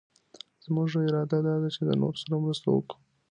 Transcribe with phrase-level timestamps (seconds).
[0.63, 2.95] زمونږ اراده دا ده چي د نورو سره مرسته وکړو.